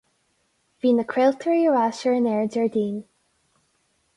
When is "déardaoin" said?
2.55-2.97